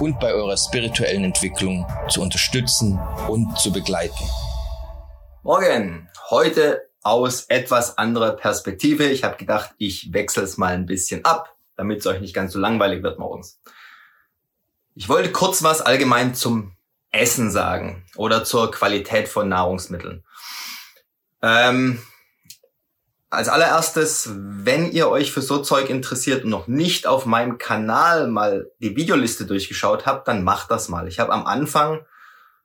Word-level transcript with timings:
und 0.00 0.18
bei 0.18 0.32
eurer 0.32 0.56
spirituellen 0.56 1.24
Entwicklung 1.24 1.86
zu 2.08 2.22
unterstützen 2.22 2.98
und 3.28 3.58
zu 3.58 3.70
begleiten. 3.70 4.24
Morgen, 5.42 6.08
heute 6.30 6.88
aus 7.02 7.44
etwas 7.44 7.98
anderer 7.98 8.32
Perspektive. 8.32 9.04
Ich 9.04 9.24
habe 9.24 9.36
gedacht, 9.36 9.70
ich 9.78 10.12
wechsle 10.12 10.42
es 10.42 10.56
mal 10.56 10.74
ein 10.74 10.86
bisschen 10.86 11.24
ab, 11.24 11.54
damit 11.76 12.00
es 12.00 12.06
euch 12.06 12.20
nicht 12.20 12.34
ganz 12.34 12.52
so 12.52 12.58
langweilig 12.58 13.02
wird 13.02 13.18
morgens. 13.18 13.60
Ich 14.94 15.08
wollte 15.08 15.32
kurz 15.32 15.62
was 15.62 15.80
allgemein 15.80 16.34
zum 16.34 16.72
Essen 17.12 17.50
sagen 17.50 18.04
oder 18.16 18.44
zur 18.44 18.70
Qualität 18.70 19.28
von 19.28 19.48
Nahrungsmitteln. 19.48 20.24
Ähm, 21.42 22.02
als 23.30 23.48
allererstes, 23.48 24.28
wenn 24.34 24.90
ihr 24.90 25.08
euch 25.08 25.30
für 25.30 25.40
so 25.40 25.62
Zeug 25.62 25.88
interessiert 25.88 26.44
und 26.44 26.50
noch 26.50 26.66
nicht 26.66 27.06
auf 27.06 27.26
meinem 27.26 27.58
Kanal 27.58 28.26
mal 28.26 28.70
die 28.80 28.96
Videoliste 28.96 29.46
durchgeschaut 29.46 30.04
habt, 30.04 30.26
dann 30.26 30.42
macht 30.42 30.70
das 30.72 30.88
mal. 30.88 31.06
Ich 31.06 31.20
habe 31.20 31.32
am 31.32 31.46
Anfang 31.46 32.04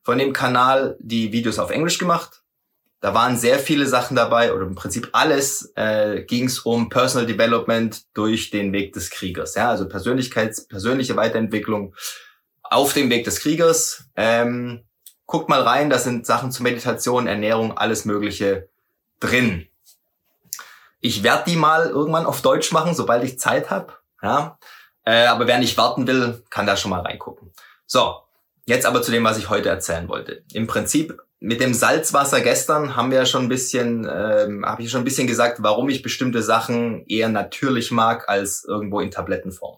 von 0.01 0.17
dem 0.17 0.33
Kanal 0.33 0.97
die 0.99 1.31
Videos 1.31 1.59
auf 1.59 1.69
Englisch 1.69 1.99
gemacht. 1.99 2.41
Da 2.99 3.13
waren 3.13 3.37
sehr 3.37 3.59
viele 3.59 3.85
Sachen 3.85 4.15
dabei 4.15 4.53
oder 4.53 4.65
im 4.65 4.73
Prinzip 4.73 5.09
alles 5.11 5.71
äh, 5.75 6.23
ging 6.23 6.45
es 6.45 6.59
um 6.59 6.89
Personal 6.89 7.27
Development 7.27 8.03
durch 8.15 8.49
den 8.49 8.73
Weg 8.73 8.93
des 8.93 9.11
Kriegers. 9.11 9.53
Ja, 9.53 9.69
also 9.69 9.87
Persönlichkeits, 9.87 10.67
persönliche 10.67 11.15
Weiterentwicklung 11.15 11.93
auf 12.63 12.93
dem 12.93 13.11
Weg 13.11 13.23
des 13.25 13.39
Kriegers. 13.39 14.05
Ähm, 14.15 14.83
guckt 15.27 15.49
mal 15.49 15.61
rein, 15.61 15.91
da 15.91 15.99
sind 15.99 16.25
Sachen 16.25 16.51
zur 16.51 16.63
Meditation, 16.63 17.27
Ernährung, 17.27 17.77
alles 17.77 18.05
Mögliche 18.05 18.69
drin. 19.19 19.67
Ich 21.05 21.21
werde 21.21 21.43
die 21.45 21.55
mal 21.55 21.85
irgendwann 21.85 22.25
auf 22.25 22.41
Deutsch 22.41 22.71
machen, 22.71 22.95
sobald 22.95 23.23
ich 23.23 23.37
Zeit 23.37 23.69
habe. 23.69 23.93
Ja? 24.23 24.57
Äh, 25.03 25.27
aber 25.27 25.45
wer 25.45 25.59
nicht 25.59 25.77
warten 25.77 26.07
will, 26.07 26.43
kann 26.49 26.65
da 26.65 26.75
schon 26.75 26.89
mal 26.89 27.01
reingucken. 27.01 27.51
So, 27.85 28.15
jetzt 28.65 28.87
aber 28.87 29.03
zu 29.03 29.11
dem, 29.11 29.23
was 29.23 29.37
ich 29.37 29.47
heute 29.47 29.69
erzählen 29.69 30.09
wollte. 30.09 30.43
Im 30.51 30.65
Prinzip 30.65 31.15
mit 31.39 31.61
dem 31.61 31.75
Salzwasser 31.75 32.41
gestern 32.41 32.95
haben 32.95 33.11
wir 33.11 33.27
schon 33.27 33.43
ein 33.43 33.49
bisschen, 33.49 34.09
ähm, 34.11 34.65
habe 34.65 34.81
ich 34.81 34.89
schon 34.89 35.01
ein 35.01 35.05
bisschen 35.05 35.27
gesagt, 35.27 35.61
warum 35.61 35.89
ich 35.89 36.01
bestimmte 36.01 36.41
Sachen 36.41 37.05
eher 37.05 37.29
natürlich 37.29 37.91
mag 37.91 38.27
als 38.27 38.63
irgendwo 38.63 38.99
in 38.99 39.11
Tablettenform. 39.11 39.77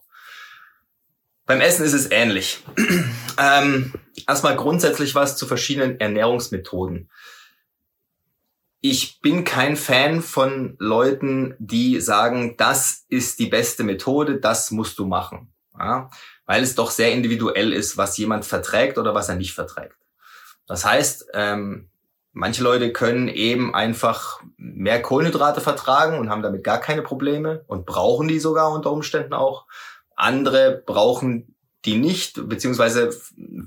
Beim 1.46 1.60
Essen 1.60 1.84
ist 1.84 1.92
es 1.92 2.10
ähnlich. 2.10 2.64
ähm, 3.38 3.92
erstmal 4.26 4.56
grundsätzlich 4.56 5.14
was 5.14 5.36
zu 5.36 5.46
verschiedenen 5.46 6.00
Ernährungsmethoden 6.00 7.10
ich 8.90 9.22
bin 9.22 9.44
kein 9.44 9.76
Fan 9.76 10.22
von 10.22 10.76
Leuten, 10.80 11.56
die 11.60 12.00
sagen, 12.00 12.56
das 12.58 13.06
ist 13.10 13.40
die 13.40 13.48
beste 13.48 13.84
Methode, 13.84 14.40
das 14.40 14.72
musst 14.72 14.98
du 15.00 15.06
machen. 15.06 15.52
Ja? 15.78 16.10
Weil 16.46 16.64
es 16.64 16.76
doch 16.76 16.92
sehr 16.92 17.12
individuell 17.12 17.74
ist, 17.74 17.98
was 17.98 18.18
jemand 18.18 18.46
verträgt 18.46 18.98
oder 18.98 19.14
was 19.14 19.30
er 19.30 19.36
nicht 19.36 19.54
verträgt. 19.54 19.98
Das 20.68 20.86
heißt, 20.86 21.28
ähm, 21.34 21.90
manche 22.32 22.64
Leute 22.64 22.94
können 22.94 23.28
eben 23.28 23.76
einfach 23.76 24.42
mehr 24.56 25.02
Kohlenhydrate 25.02 25.60
vertragen 25.60 26.20
und 26.20 26.30
haben 26.30 26.42
damit 26.42 26.64
gar 26.64 26.80
keine 26.80 27.02
Probleme 27.02 27.64
und 27.68 27.86
brauchen 27.86 28.28
die 28.28 28.40
sogar 28.40 28.72
unter 28.72 28.92
Umständen 28.92 29.34
auch. 29.34 29.66
Andere 30.16 30.84
brauchen 30.86 31.56
die 31.86 31.98
nicht, 31.98 32.48
beziehungsweise 32.48 33.12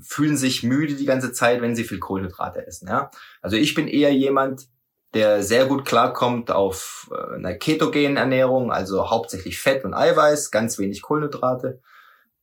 fühlen 0.01 0.37
sich 0.37 0.63
müde 0.63 0.95
die 0.95 1.05
ganze 1.05 1.31
Zeit, 1.31 1.61
wenn 1.61 1.75
sie 1.75 1.83
viel 1.83 1.99
Kohlenhydrate 1.99 2.65
essen. 2.65 2.87
Ja? 2.87 3.11
Also 3.41 3.55
ich 3.55 3.73
bin 3.73 3.87
eher 3.87 4.13
jemand, 4.13 4.67
der 5.13 5.43
sehr 5.43 5.65
gut 5.65 5.85
klarkommt 5.85 6.51
auf 6.51 7.09
äh, 7.11 7.35
einer 7.35 7.53
ketogenen 7.53 8.17
Ernährung, 8.17 8.71
also 8.71 9.09
hauptsächlich 9.09 9.59
Fett 9.59 9.83
und 9.83 9.93
Eiweiß, 9.93 10.51
ganz 10.51 10.77
wenig 10.77 11.01
Kohlenhydrate. 11.01 11.81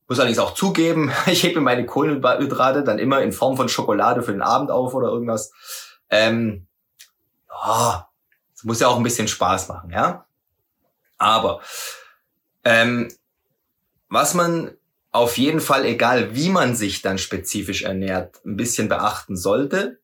Muss 0.06 0.18
allerdings 0.18 0.38
auch 0.38 0.54
zugeben, 0.54 1.12
ich 1.26 1.42
hebe 1.42 1.60
meine 1.60 1.86
Kohlenhydrate 1.86 2.84
dann 2.84 2.98
immer 2.98 3.22
in 3.22 3.32
Form 3.32 3.56
von 3.56 3.68
Schokolade 3.68 4.22
für 4.22 4.32
den 4.32 4.42
Abend 4.42 4.70
auf 4.70 4.94
oder 4.94 5.08
irgendwas. 5.08 5.52
Ähm, 6.10 6.66
ja, 7.48 8.08
es 8.54 8.64
muss 8.64 8.80
ja 8.80 8.88
auch 8.88 8.96
ein 8.96 9.02
bisschen 9.02 9.28
Spaß 9.28 9.68
machen, 9.68 9.90
ja. 9.90 10.26
Aber 11.16 11.60
ähm, 12.64 13.08
was 14.08 14.34
man 14.34 14.76
auf 15.10 15.38
jeden 15.38 15.60
Fall, 15.60 15.84
egal 15.84 16.34
wie 16.34 16.50
man 16.50 16.74
sich 16.74 17.02
dann 17.02 17.18
spezifisch 17.18 17.82
ernährt, 17.82 18.44
ein 18.44 18.56
bisschen 18.56 18.88
beachten 18.88 19.36
sollte, 19.36 20.00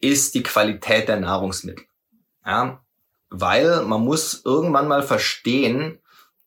ist 0.00 0.34
die 0.34 0.42
Qualität 0.42 1.08
der 1.08 1.18
Nahrungsmittel. 1.18 1.84
Ja, 2.46 2.80
weil 3.28 3.82
man 3.82 4.02
muss 4.02 4.42
irgendwann 4.44 4.88
mal 4.88 5.02
verstehen, 5.02 5.98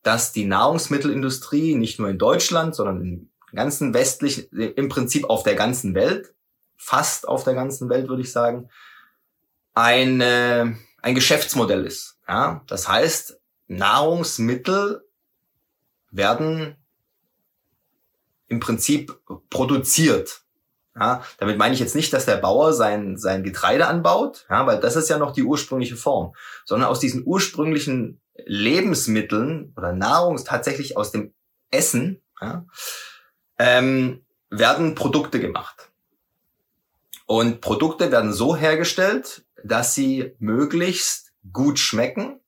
dass 0.02 0.32
die 0.32 0.46
Nahrungsmittelindustrie 0.46 1.74
nicht 1.74 1.98
nur 1.98 2.08
in 2.08 2.18
Deutschland, 2.18 2.74
sondern 2.74 3.00
im 3.02 3.30
ganzen 3.52 3.92
westlichen, 3.92 4.48
im 4.56 4.88
Prinzip 4.88 5.28
auf 5.28 5.42
der 5.42 5.54
ganzen 5.54 5.94
Welt, 5.94 6.34
fast 6.76 7.28
auf 7.28 7.44
der 7.44 7.54
ganzen 7.54 7.90
Welt 7.90 8.08
würde 8.08 8.22
ich 8.22 8.32
sagen, 8.32 8.70
ein, 9.74 10.20
äh, 10.22 10.72
ein 11.02 11.14
Geschäftsmodell 11.14 11.84
ist. 11.84 12.18
Ja, 12.26 12.62
das 12.66 12.88
heißt, 12.88 13.38
Nahrungsmittel 13.68 15.04
werden 16.10 16.76
im 18.48 18.60
Prinzip 18.60 19.20
produziert. 19.50 20.39
Ja, 20.98 21.22
damit 21.38 21.56
meine 21.56 21.72
ich 21.72 21.80
jetzt 21.80 21.94
nicht, 21.94 22.12
dass 22.12 22.26
der 22.26 22.36
Bauer 22.36 22.72
sein, 22.72 23.16
sein 23.16 23.44
Getreide 23.44 23.86
anbaut, 23.86 24.46
ja, 24.50 24.66
weil 24.66 24.80
das 24.80 24.96
ist 24.96 25.08
ja 25.08 25.18
noch 25.18 25.32
die 25.32 25.44
ursprüngliche 25.44 25.96
Form, 25.96 26.34
sondern 26.64 26.88
aus 26.88 26.98
diesen 26.98 27.22
ursprünglichen 27.24 28.20
Lebensmitteln 28.44 29.72
oder 29.76 29.92
Nahrungs 29.92 30.44
tatsächlich 30.44 30.96
aus 30.96 31.12
dem 31.12 31.32
Essen 31.70 32.20
ja, 32.40 32.64
ähm, 33.58 34.24
werden 34.50 34.96
Produkte 34.96 35.38
gemacht. 35.38 35.90
Und 37.26 37.60
Produkte 37.60 38.10
werden 38.10 38.32
so 38.32 38.56
hergestellt, 38.56 39.44
dass 39.62 39.94
sie 39.94 40.34
möglichst 40.40 41.32
gut 41.52 41.78
schmecken 41.78 42.40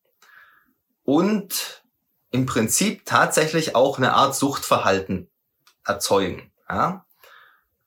und 1.05 1.85
im 2.33 2.47
Prinzip 2.47 3.05
tatsächlich 3.05 3.77
auch 3.77 3.99
eine 3.99 4.15
Art 4.15 4.35
Suchtverhalten 4.35 5.31
erzeugen. 5.85 6.51
Ja? 6.69 7.05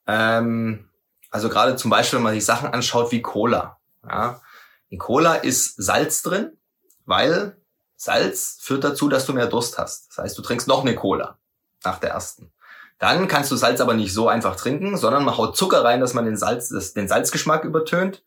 Ähm, 0.08 0.90
also 1.32 1.50
gerade 1.50 1.76
zum 1.76 1.92
Beispiel, 1.92 2.18
wenn 2.18 2.24
man 2.24 2.34
sich 2.34 2.46
Sachen 2.46 2.70
anschaut 2.70 3.12
wie 3.12 3.22
Cola. 3.22 3.78
Ja. 4.08 4.42
In 4.90 5.00
Cola 5.00 5.36
ist 5.36 5.76
Salz 5.82 6.22
drin, 6.22 6.58
weil 7.06 7.58
Salz 7.98 8.58
führt 8.62 8.84
dazu, 8.84 9.10
dass 9.10 9.26
du 9.26 9.34
mehr 9.34 9.48
Durst 9.48 9.78
hast. 9.78 10.10
Das 10.10 10.18
heißt, 10.20 10.38
du 10.38 10.42
trinkst 10.42 10.68
noch 10.68 10.82
eine 10.82 10.96
Cola 10.96 11.38
nach 11.84 12.00
der 12.00 12.12
ersten. 12.12 12.52
Dann 13.00 13.28
kannst 13.28 13.52
du 13.52 13.56
Salz 13.56 13.82
aber 13.82 13.94
nicht 13.94 14.14
so 14.14 14.30
einfach 14.30 14.56
trinken, 14.56 14.98
sondern 14.98 15.26
man 15.26 15.38
haut 15.38 15.58
Zucker 15.58 15.84
rein, 15.84 16.00
dass 16.00 16.14
man 16.14 16.26
den, 16.26 16.38
Salz, 16.38 16.70
den 16.94 17.08
Salzgeschmack 17.08 17.66
übertönt. 17.66 18.24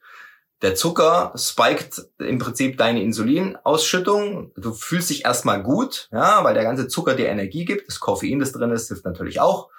Der 0.61 0.75
Zucker 0.75 1.33
spiked 1.37 2.03
im 2.19 2.39
Prinzip 2.39 2.77
deine 2.77 3.03
Insulinausschüttung. 3.03 4.53
Du 4.57 4.75
fühlst 4.75 5.09
dich 5.09 5.25
erstmal 5.25 5.63
gut, 5.63 6.09
ja, 6.11 6.43
weil 6.43 6.55
der 6.55 6.65
ganze 6.65 6.89
Zucker 6.89 7.15
dir 7.15 7.29
Energie 7.29 7.65
gibt. 7.65 7.89
Das 7.89 8.01
Koffein, 8.01 8.41
das 8.41 8.53
drin 8.53 8.73
ist, 8.73 8.89
hilft 8.89 9.05
natürlich 9.05 9.41
auch. 9.41 9.71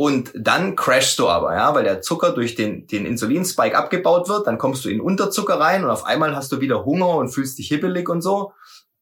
Und 0.00 0.32
dann 0.34 0.76
crashst 0.76 1.18
du 1.18 1.28
aber, 1.28 1.54
ja, 1.54 1.74
weil 1.74 1.84
der 1.84 2.00
Zucker 2.00 2.32
durch 2.32 2.54
den, 2.54 2.86
den 2.86 3.04
Insulinspike 3.04 3.76
abgebaut 3.76 4.30
wird, 4.30 4.46
dann 4.46 4.56
kommst 4.56 4.82
du 4.86 4.88
in 4.88 4.98
Unterzucker 4.98 5.60
rein 5.60 5.84
und 5.84 5.90
auf 5.90 6.06
einmal 6.06 6.34
hast 6.34 6.50
du 6.52 6.62
wieder 6.62 6.86
Hunger 6.86 7.16
und 7.16 7.28
fühlst 7.28 7.58
dich 7.58 7.68
hibbelig 7.68 8.08
und 8.08 8.22
so. 8.22 8.54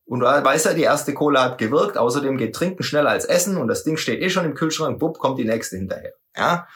Und 0.06 0.18
du 0.18 0.26
weißt 0.26 0.66
ja, 0.66 0.74
die 0.74 0.82
erste 0.82 1.14
Cola 1.14 1.44
hat 1.44 1.58
gewirkt, 1.58 1.98
außerdem 1.98 2.36
geht 2.36 2.52
Trinken 2.52 2.82
schneller 2.82 3.10
als 3.10 3.26
Essen 3.26 3.58
und 3.58 3.68
das 3.68 3.84
Ding 3.84 3.96
steht 3.96 4.20
eh 4.20 4.28
schon 4.28 4.44
im 4.44 4.54
Kühlschrank, 4.54 4.98
bupp, 4.98 5.20
kommt 5.20 5.38
die 5.38 5.44
nächste 5.44 5.76
hinterher. 5.76 6.14
Ja? 6.36 6.66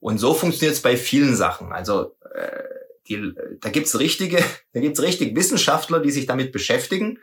Und 0.00 0.16
so 0.16 0.32
funktioniert 0.32 0.74
es 0.74 0.80
bei 0.80 0.96
vielen 0.96 1.36
Sachen. 1.36 1.70
Also 1.70 2.16
äh, 2.34 2.62
die, 3.06 3.34
da 3.60 3.68
gibt's 3.68 3.98
richtige, 3.98 4.38
da 4.72 4.80
gibt's 4.80 5.02
richtig 5.02 5.36
Wissenschaftler, 5.36 6.00
die 6.00 6.10
sich 6.10 6.24
damit 6.24 6.52
beschäftigen 6.52 7.18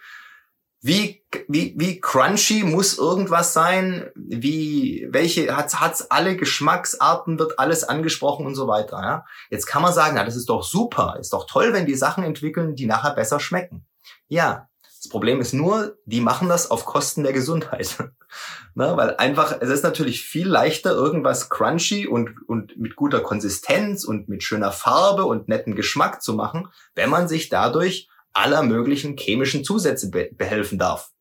wie, 0.86 1.26
wie, 1.48 1.74
wie 1.78 2.00
crunchy 2.00 2.64
muss 2.64 3.00
irgendwas 3.00 3.54
sein? 3.54 4.12
Wie, 4.14 5.08
welche, 5.10 5.58
hat's, 5.58 5.80
hat's 5.80 6.12
alle 6.12 6.38
Geschmacksarten, 6.38 7.40
wird 7.40 7.58
alles 7.58 7.84
angesprochen 7.84 8.46
und 8.46 8.54
so 8.54 8.68
weiter, 8.68 9.02
ja? 9.02 9.26
Jetzt 9.50 9.66
kann 9.66 9.82
man 9.82 9.94
sagen, 9.94 10.14
na, 10.14 10.24
das 10.24 10.36
ist 10.36 10.48
doch 10.48 10.62
super, 10.62 11.18
ist 11.20 11.34
doch 11.34 11.48
toll, 11.48 11.74
wenn 11.74 11.88
die 11.88 11.96
Sachen 11.96 12.24
entwickeln, 12.24 12.76
die 12.76 12.86
nachher 12.86 13.16
besser 13.16 13.40
schmecken. 13.40 13.88
Ja, 14.28 14.70
Das 14.84 15.10
Problem 15.10 15.42
ist 15.42 15.54
nur, 15.54 15.98
die 16.06 16.22
machen 16.22 16.50
das 16.50 16.70
auf 16.70 16.86
Kosten 16.86 17.24
der 17.24 17.34
Gesundheit. 17.34 17.98
ne? 18.76 18.96
Weil 18.96 19.18
einfach, 19.18 19.60
es 19.60 19.70
ist 19.70 19.84
natürlich 19.84 20.22
viel 20.22 20.48
leichter, 20.48 20.92
irgendwas 20.92 21.50
crunchy 21.50 22.06
und, 22.06 22.48
und 22.48 22.78
mit 22.78 22.96
guter 22.96 23.22
Konsistenz 23.22 24.04
und 24.04 24.30
mit 24.30 24.44
schöner 24.44 24.72
Farbe 24.72 25.26
und 25.26 25.48
netten 25.48 25.74
Geschmack 25.74 26.22
zu 26.22 26.36
machen, 26.36 26.68
wenn 26.94 27.10
man 27.10 27.28
sich 27.28 27.50
dadurch 27.50 28.08
aller 28.36 28.64
möglichen 28.64 29.18
chemischen 29.18 29.64
Zusätze 29.64 30.10
be 30.10 30.30
behelfen 30.32 30.78
darf. 30.78 31.12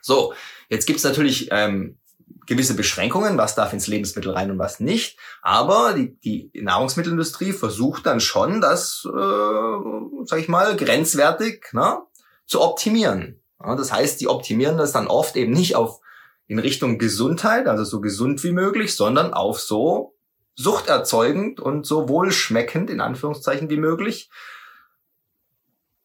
So, 0.00 0.32
jetzt 0.68 0.86
gibt's 0.86 1.04
natürlich 1.04 1.48
ähm, 1.50 1.98
gewisse 2.46 2.74
Beschränkungen, 2.74 3.36
was 3.36 3.54
darf 3.54 3.72
ins 3.72 3.86
Lebensmittel 3.86 4.32
rein 4.32 4.50
und 4.50 4.58
was 4.58 4.80
nicht. 4.80 5.18
Aber 5.42 5.92
die, 5.92 6.18
die 6.20 6.50
Nahrungsmittelindustrie 6.54 7.52
versucht 7.52 8.06
dann 8.06 8.20
schon, 8.20 8.60
das, 8.60 9.04
äh, 9.06 9.78
sag 10.24 10.38
ich 10.38 10.48
mal, 10.48 10.76
grenzwertig 10.76 11.66
ne, 11.72 11.98
zu 12.46 12.62
optimieren. 12.62 13.40
Ja, 13.62 13.74
das 13.74 13.92
heißt, 13.92 14.20
die 14.20 14.28
optimieren 14.28 14.78
das 14.78 14.92
dann 14.92 15.08
oft 15.08 15.36
eben 15.36 15.52
nicht 15.52 15.76
auf 15.76 16.00
in 16.46 16.58
Richtung 16.58 16.98
Gesundheit, 16.98 17.66
also 17.66 17.84
so 17.84 18.00
gesund 18.00 18.42
wie 18.42 18.52
möglich, 18.52 18.96
sondern 18.96 19.34
auf 19.34 19.60
so 19.60 20.14
suchterzeugend 20.54 21.60
und 21.60 21.86
so 21.86 22.08
wohlschmeckend 22.08 22.88
in 22.88 23.00
Anführungszeichen 23.00 23.68
wie 23.68 23.76
möglich. 23.76 24.30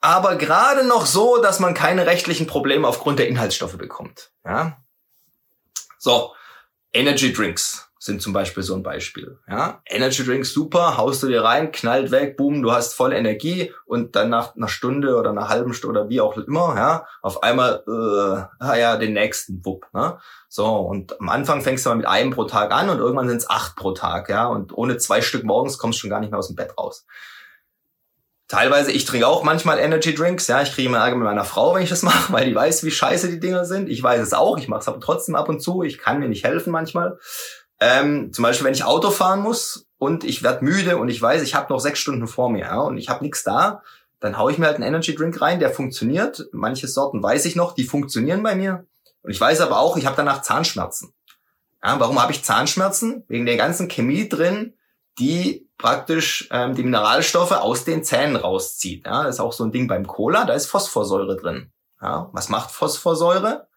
Aber 0.04 0.36
gerade 0.36 0.86
noch 0.86 1.06
so, 1.06 1.42
dass 1.42 1.62
man 1.62 1.74
keine 1.74 2.06
rechtlichen 2.06 2.46
Probleme 2.46 2.86
aufgrund 2.86 3.20
der 3.20 3.30
Inhaltsstoffe 3.30 3.78
bekommt. 3.78 4.32
Ja? 4.44 4.84
So, 5.98 6.34
Energy 6.92 7.32
Drinks 7.32 7.90
sind 8.00 8.22
zum 8.22 8.34
Beispiel 8.34 8.64
so 8.64 8.76
ein 8.76 8.84
Beispiel. 8.84 9.40
Ja, 9.48 9.82
Energy 9.86 10.26
Drinks 10.26 10.52
super, 10.52 10.98
haust 10.98 11.24
du 11.24 11.28
dir 11.28 11.46
rein, 11.46 11.72
knallt 11.72 12.12
weg, 12.12 12.36
boom, 12.36 12.62
du 12.62 12.74
hast 12.74 12.96
voll 12.96 13.14
Energie 13.14 13.72
und 13.86 14.18
dann 14.18 14.30
nach 14.30 14.58
einer 14.58 14.68
Stunde 14.68 15.16
oder 15.16 15.30
einer 15.30 15.48
halben 15.48 15.74
Stunde 15.74 16.02
oder 16.02 16.10
wie 16.10 16.20
auch 16.20 16.36
immer, 16.36 16.76
ja, 16.76 17.08
auf 17.22 17.42
einmal, 17.42 17.82
äh, 17.88 18.62
ah 18.62 18.76
ja, 18.76 18.98
den 18.98 19.14
nächsten 19.14 19.64
Wupp. 19.64 19.88
Ne? 19.94 20.20
So 20.50 20.68
und 20.68 21.18
am 21.22 21.30
Anfang 21.30 21.62
fängst 21.62 21.86
du 21.86 21.92
mal 21.92 21.96
mit 21.96 22.08
einem 22.08 22.32
pro 22.32 22.44
Tag 22.44 22.74
an 22.74 22.90
und 22.90 23.00
irgendwann 23.00 23.30
sind 23.30 23.38
es 23.38 23.50
acht 23.50 23.78
pro 23.78 23.94
Tag, 23.94 24.28
ja, 24.28 24.48
und 24.48 24.78
ohne 24.78 24.98
zwei 24.98 25.22
Stück 25.22 25.46
morgens 25.46 25.78
kommst 25.78 26.00
du 26.00 26.02
schon 26.02 26.10
gar 26.10 26.20
nicht 26.20 26.32
mehr 26.32 26.40
aus 26.40 26.48
dem 26.48 26.58
Bett 26.58 26.78
raus. 26.78 27.06
Teilweise, 28.54 28.92
ich 28.92 29.06
trinke 29.06 29.26
auch 29.28 29.42
manchmal 29.42 29.80
Energy 29.80 30.14
Drinks, 30.14 30.46
ja, 30.46 30.62
ich 30.62 30.74
kriege 30.74 30.88
immer 30.88 31.00
Ärger 31.00 31.16
mit 31.16 31.26
meiner 31.26 31.44
Frau, 31.44 31.74
wenn 31.74 31.82
ich 31.82 31.90
das 31.90 32.04
mache, 32.04 32.32
weil 32.34 32.46
die 32.46 32.54
weiß, 32.54 32.84
wie 32.84 32.92
scheiße 32.92 33.28
die 33.28 33.40
Dinger 33.40 33.66
sind. 33.66 33.90
Ich 33.90 34.04
weiß 34.04 34.22
es 34.22 34.32
auch, 34.32 34.60
ich 34.60 34.68
mache 34.68 34.82
es 34.82 34.88
aber 34.88 35.00
trotzdem 35.00 35.34
ab 35.34 35.50
und 35.50 35.60
zu, 35.60 35.82
ich 35.82 35.98
kann 35.98 36.20
mir 36.20 36.30
nicht 36.30 36.44
helfen 36.44 36.70
manchmal. 36.70 37.18
Ähm, 37.80 38.32
zum 38.32 38.44
Beispiel, 38.44 38.68
wenn 38.68 38.76
ich 38.76 38.84
Auto 38.84 39.10
fahren 39.10 39.40
muss 39.40 39.88
und 39.98 40.24
ich 40.24 40.44
werde 40.44 40.64
müde 40.64 40.98
und 40.98 41.10
ich 41.10 41.20
weiß, 41.20 41.42
ich 41.42 41.56
habe 41.56 41.74
noch 41.74 41.80
sechs 41.80 41.98
Stunden 41.98 42.28
vor 42.28 42.52
mir 42.52 42.60
ja, 42.60 42.80
und 42.80 43.00
ich 43.00 43.10
habe 43.10 43.24
nichts 43.24 43.44
da, 43.44 43.82
dann 44.20 44.38
haue 44.38 44.52
ich 44.52 44.60
mir 44.60 44.68
halt 44.68 44.76
einen 44.76 44.86
Energy 44.86 45.16
Drink 45.16 45.42
rein, 45.42 45.60
der 45.60 45.72
funktioniert. 45.72 46.48
Manche 46.52 46.88
Sorten 46.88 47.24
weiß 47.24 47.46
ich 47.46 47.56
noch, 47.56 47.74
die 47.74 47.86
funktionieren 47.86 48.44
bei 48.44 48.54
mir. 48.54 48.86
Und 49.24 49.32
ich 49.32 49.42
weiß 49.42 49.62
aber 49.62 49.80
auch, 49.80 49.98
ich 49.98 50.06
habe 50.06 50.16
danach 50.16 50.44
Zahnschmerzen. 50.44 51.12
Ja, 51.84 52.00
warum 52.00 52.22
habe 52.22 52.32
ich 52.32 52.44
Zahnschmerzen? 52.44 53.24
Wegen 53.28 53.48
der 53.48 53.58
ganzen 53.58 53.88
Chemie 53.88 54.30
drin, 54.30 54.76
die 55.18 55.68
praktisch 55.84 56.48
ähm, 56.50 56.76
die 56.76 56.84
Mineralstoffe 56.84 57.52
aus 57.52 57.84
den 57.84 58.06
Zähnen 58.06 58.38
rauszieht. 58.38 59.06
Ja, 59.06 59.24
das 59.24 59.36
ist 59.36 59.42
auch 59.42 59.52
so 59.52 59.66
ein 59.66 59.74
Ding 59.74 59.90
beim 59.90 60.08
Cola, 60.08 60.46
da 60.46 60.54
ist 60.54 60.68
Phosphorsäure 60.68 61.36
drin. 61.36 61.74
Ja, 62.02 62.30
was 62.32 62.48
macht 62.48 62.72
Phosphorsäure? 62.72 63.68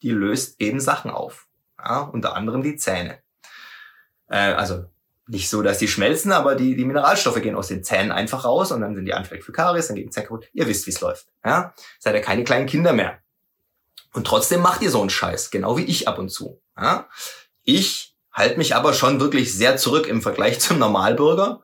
Die 0.00 0.12
löst 0.12 0.58
eben 0.62 0.80
Sachen 0.80 1.10
auf. 1.10 1.48
Ja, 1.78 2.00
unter 2.00 2.36
anderem 2.36 2.62
die 2.62 2.76
Zähne. 2.76 3.18
Äh, 4.28 4.54
also 4.54 4.86
nicht 5.26 5.50
so, 5.50 5.60
dass 5.60 5.76
die 5.76 5.88
schmelzen, 5.88 6.32
aber 6.32 6.54
die, 6.54 6.74
die 6.74 6.86
Mineralstoffe 6.86 7.42
gehen 7.42 7.54
aus 7.54 7.68
den 7.68 7.84
Zähnen 7.84 8.12
einfach 8.12 8.46
raus 8.46 8.72
und 8.72 8.80
dann 8.80 8.94
sind 8.94 9.04
die 9.04 9.12
anfällig 9.12 9.44
für 9.44 9.52
Karies, 9.52 9.88
dann 9.88 9.96
geht 9.96 10.06
die 10.06 10.10
Zähne. 10.10 10.40
Ihr 10.54 10.66
wisst, 10.66 10.86
wie 10.86 10.90
es 10.90 11.02
läuft. 11.02 11.26
Ja? 11.44 11.74
Seid 11.98 12.14
ihr 12.14 12.22
keine 12.22 12.44
kleinen 12.44 12.66
Kinder 12.66 12.94
mehr. 12.94 13.18
Und 14.14 14.26
trotzdem 14.26 14.62
macht 14.62 14.80
ihr 14.80 14.90
so 14.90 15.02
einen 15.02 15.10
Scheiß, 15.10 15.50
genau 15.50 15.76
wie 15.76 15.84
ich 15.84 16.08
ab 16.08 16.18
und 16.18 16.30
zu. 16.30 16.62
Ja? 16.78 17.10
Ich 17.62 18.11
halte 18.32 18.58
mich 18.58 18.74
aber 18.74 18.92
schon 18.94 19.20
wirklich 19.20 19.54
sehr 19.54 19.76
zurück 19.76 20.06
im 20.06 20.22
Vergleich 20.22 20.60
zum 20.60 20.78
Normalbürger. 20.78 21.62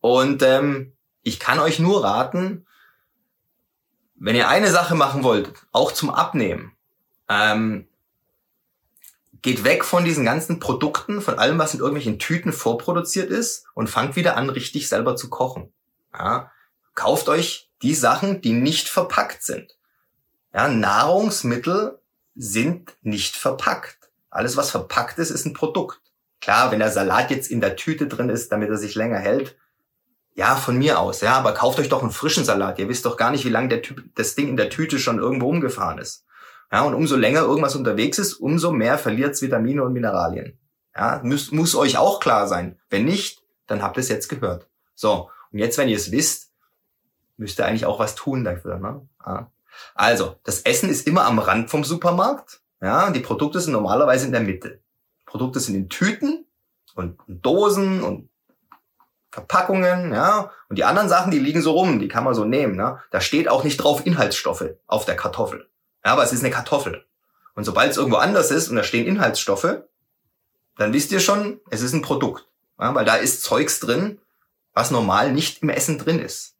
Und 0.00 0.42
ähm, 0.42 0.92
ich 1.22 1.40
kann 1.40 1.58
euch 1.58 1.78
nur 1.78 2.04
raten, 2.04 2.66
wenn 4.14 4.36
ihr 4.36 4.48
eine 4.48 4.70
Sache 4.70 4.94
machen 4.94 5.24
wollt, 5.24 5.52
auch 5.72 5.92
zum 5.92 6.10
Abnehmen, 6.10 6.72
ähm, 7.28 7.88
geht 9.42 9.64
weg 9.64 9.84
von 9.84 10.04
diesen 10.04 10.24
ganzen 10.24 10.58
Produkten, 10.58 11.20
von 11.20 11.38
allem, 11.38 11.58
was 11.58 11.74
in 11.74 11.80
irgendwelchen 11.80 12.18
Tüten 12.18 12.52
vorproduziert 12.52 13.30
ist 13.30 13.66
und 13.74 13.88
fangt 13.88 14.16
wieder 14.16 14.36
an, 14.36 14.50
richtig 14.50 14.88
selber 14.88 15.16
zu 15.16 15.28
kochen. 15.28 15.72
Ja? 16.12 16.50
Kauft 16.94 17.28
euch 17.28 17.70
die 17.82 17.94
Sachen, 17.94 18.40
die 18.40 18.52
nicht 18.52 18.88
verpackt 18.88 19.42
sind. 19.42 19.76
Ja, 20.52 20.68
Nahrungsmittel 20.68 22.00
sind 22.34 22.96
nicht 23.02 23.36
verpackt. 23.36 24.05
Alles, 24.36 24.56
was 24.56 24.70
verpackt 24.70 25.18
ist, 25.18 25.30
ist 25.30 25.46
ein 25.46 25.54
Produkt. 25.54 26.00
Klar, 26.42 26.70
wenn 26.70 26.78
der 26.78 26.90
Salat 26.90 27.30
jetzt 27.30 27.50
in 27.50 27.62
der 27.62 27.74
Tüte 27.74 28.06
drin 28.06 28.28
ist, 28.28 28.52
damit 28.52 28.68
er 28.68 28.76
sich 28.76 28.94
länger 28.94 29.18
hält, 29.18 29.56
ja, 30.34 30.54
von 30.54 30.76
mir 30.76 31.00
aus, 31.00 31.22
ja, 31.22 31.32
aber 31.32 31.54
kauft 31.54 31.78
euch 31.78 31.88
doch 31.88 32.02
einen 32.02 32.10
frischen 32.10 32.44
Salat. 32.44 32.78
Ihr 32.78 32.90
wisst 32.90 33.06
doch 33.06 33.16
gar 33.16 33.30
nicht, 33.30 33.46
wie 33.46 33.50
lange 33.50 33.80
das 34.14 34.34
Ding 34.34 34.48
in 34.48 34.58
der 34.58 34.68
Tüte 34.68 34.98
schon 34.98 35.18
irgendwo 35.18 35.48
umgefahren 35.48 35.96
ist. 35.96 36.26
Ja, 36.70 36.82
und 36.82 36.92
umso 36.92 37.16
länger 37.16 37.40
irgendwas 37.40 37.76
unterwegs 37.76 38.18
ist, 38.18 38.34
umso 38.34 38.72
mehr 38.72 38.98
verliert 38.98 39.32
es 39.32 39.40
Vitamine 39.40 39.82
und 39.82 39.94
Mineralien. 39.94 40.58
Ja, 40.94 41.20
muss, 41.24 41.50
muss 41.52 41.74
euch 41.74 41.96
auch 41.96 42.20
klar 42.20 42.46
sein. 42.46 42.78
Wenn 42.90 43.06
nicht, 43.06 43.42
dann 43.66 43.80
habt 43.82 43.96
ihr 43.96 44.02
es 44.02 44.10
jetzt 44.10 44.28
gehört. 44.28 44.68
So, 44.94 45.30
und 45.50 45.58
jetzt, 45.58 45.78
wenn 45.78 45.88
ihr 45.88 45.96
es 45.96 46.12
wisst, 46.12 46.50
müsst 47.38 47.58
ihr 47.58 47.64
eigentlich 47.64 47.86
auch 47.86 47.98
was 47.98 48.14
tun 48.14 48.44
dafür. 48.44 48.78
Ne? 48.78 49.00
Ja. 49.24 49.50
Also, 49.94 50.36
das 50.44 50.60
Essen 50.60 50.90
ist 50.90 51.06
immer 51.06 51.24
am 51.24 51.38
Rand 51.38 51.70
vom 51.70 51.84
Supermarkt. 51.84 52.60
Ja, 52.80 53.10
die 53.10 53.20
Produkte 53.20 53.60
sind 53.60 53.72
normalerweise 53.72 54.26
in 54.26 54.32
der 54.32 54.42
Mitte. 54.42 54.80
Produkte 55.24 55.60
sind 55.60 55.74
in 55.74 55.88
Tüten 55.88 56.46
und 56.94 57.18
Dosen 57.26 58.02
und 58.02 58.28
Verpackungen, 59.30 60.12
ja. 60.12 60.50
Und 60.68 60.76
die 60.78 60.84
anderen 60.84 61.08
Sachen, 61.08 61.30
die 61.30 61.38
liegen 61.38 61.60
so 61.60 61.72
rum, 61.72 61.98
die 61.98 62.08
kann 62.08 62.24
man 62.24 62.34
so 62.34 62.44
nehmen, 62.44 62.76
ne? 62.76 63.00
Da 63.10 63.20
steht 63.20 63.48
auch 63.48 63.64
nicht 63.64 63.76
drauf 63.76 64.06
Inhaltsstoffe 64.06 64.70
auf 64.86 65.04
der 65.04 65.16
Kartoffel. 65.16 65.68
Ja, 66.04 66.12
aber 66.12 66.22
es 66.22 66.32
ist 66.32 66.42
eine 66.42 66.50
Kartoffel. 66.50 67.04
Und 67.54 67.64
sobald 67.64 67.90
es 67.90 67.96
irgendwo 67.96 68.16
anders 68.16 68.50
ist 68.50 68.68
und 68.68 68.76
da 68.76 68.82
stehen 68.82 69.06
Inhaltsstoffe, 69.06 69.82
dann 70.76 70.92
wisst 70.92 71.12
ihr 71.12 71.20
schon, 71.20 71.60
es 71.70 71.82
ist 71.82 71.92
ein 71.92 72.02
Produkt. 72.02 72.46
Ja, 72.78 72.94
weil 72.94 73.04
da 73.04 73.16
ist 73.16 73.42
Zeugs 73.42 73.80
drin, 73.80 74.20
was 74.72 74.90
normal 74.90 75.32
nicht 75.32 75.62
im 75.62 75.70
Essen 75.70 75.98
drin 75.98 76.18
ist. 76.18 76.54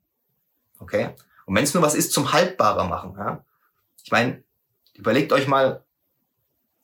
Okay? 0.79 1.15
Und 1.47 1.55
wenn 1.55 1.65
es 1.65 1.75
nur 1.75 1.83
was 1.83 1.95
ist 1.95 2.13
zum 2.13 2.33
haltbarer 2.33 2.85
machen, 2.85 3.15
ja. 3.17 3.45
Ich 4.03 4.11
meine, 4.11 4.43
überlegt 4.95 5.33
euch 5.33 5.47
mal, 5.47 5.83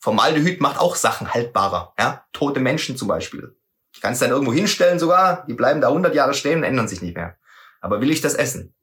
Formaldehyd 0.03 0.61
macht 0.61 0.81
auch 0.81 0.97
Sachen 0.97 1.33
haltbarer. 1.33 1.95
Ja? 1.97 2.27
Tote 2.33 2.59
Menschen 2.59 2.97
zum 2.97 3.07
Beispiel. 3.07 3.57
Ich 3.95 4.01
kann 4.01 4.15
es 4.15 4.19
dann 4.19 4.31
irgendwo 4.31 4.53
hinstellen 4.53 4.99
sogar, 4.99 5.47
die 5.47 5.55
bleiben 5.55 5.81
da 5.81 5.89
100 5.89 6.13
Jahre 6.13 6.35
stehen 6.35 6.59
und 6.59 6.65
ändern 6.65 6.89
sich 6.89 7.03
nicht 7.03 7.15
mehr. 7.15 7.39
Aber 7.81 8.01
will 8.01 8.11
ich 8.11 8.21
das 8.21 8.35
essen? 8.35 8.75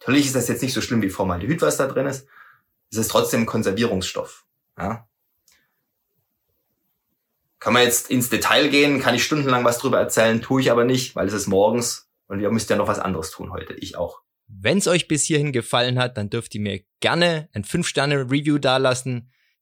Natürlich 0.00 0.26
ist 0.26 0.34
das 0.34 0.48
jetzt 0.48 0.60
nicht 0.60 0.72
so 0.72 0.80
schlimm 0.80 1.02
wie 1.02 1.08
Formaldehyd, 1.08 1.62
was 1.62 1.76
da 1.76 1.86
drin 1.86 2.06
ist. 2.06 2.26
Es 2.90 2.98
ist 2.98 3.12
trotzdem 3.12 3.46
Konservierungsstoff. 3.46 4.44
Ja? 4.76 5.06
Kann 7.60 7.72
man 7.72 7.84
jetzt 7.84 8.10
ins 8.10 8.28
Detail 8.28 8.68
gehen, 8.70 9.00
kann 9.00 9.14
ich 9.14 9.22
stundenlang 9.22 9.64
was 9.64 9.78
drüber 9.78 10.00
erzählen, 10.00 10.42
tue 10.42 10.60
ich 10.60 10.72
aber 10.72 10.84
nicht, 10.84 11.14
weil 11.14 11.28
es 11.28 11.32
ist 11.32 11.46
morgens 11.46 12.10
und 12.26 12.40
ihr 12.40 12.50
müsst 12.50 12.70
ja 12.70 12.76
noch 12.76 12.88
was 12.88 12.98
anderes 12.98 13.30
tun 13.30 13.52
heute. 13.52 13.74
Ich 13.74 13.96
auch. 13.96 14.22
Wenn 14.48 14.78
es 14.78 14.88
euch 14.88 15.06
bis 15.06 15.22
hierhin 15.22 15.52
gefallen 15.52 15.96
hat, 15.96 16.16
dann 16.16 16.28
dürft 16.28 16.56
ihr 16.56 16.60
mir 16.60 16.80
gerne 16.98 17.48
ein 17.52 17.64
5-Sterne-Review 17.64 18.58
dalassen 18.58 19.30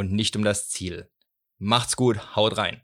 und 0.00 0.12
nicht 0.12 0.34
um 0.34 0.42
das 0.42 0.70
Ziel. 0.70 1.10
Macht's 1.58 1.94
gut, 1.94 2.34
haut 2.34 2.56
rein. 2.56 2.80